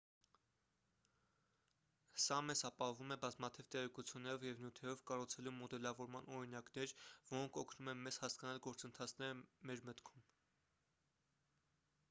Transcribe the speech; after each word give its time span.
սա 2.21 2.37
մեզ 2.45 2.61
ապահովում 2.69 3.11
է 3.15 3.17
բազմաթիվ 3.25 3.67
տեղեկություններով 3.75 4.45
և 4.47 4.63
նյութերով 4.63 5.03
կառուցելու 5.11 5.53
մոդելավորման 5.57 6.31
օրինակներ 6.37 6.95
որոնք 7.33 7.61
օգնում 7.63 7.91
են 7.95 8.01
մեզ 8.07 8.19
հասկանալ 8.23 8.63
գործընթացները 8.69 9.37
մեր 9.71 9.85
մտքում 9.91 10.25